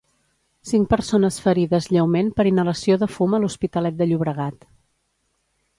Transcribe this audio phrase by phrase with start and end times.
[0.69, 4.69] Cinc persones ferides lleument per inhalació de fum a L'Hospitalet de Llobregat.